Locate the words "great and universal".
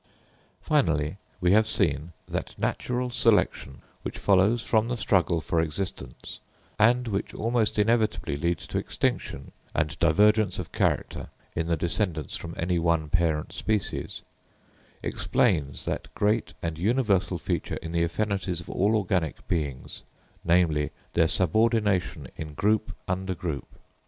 16.15-17.37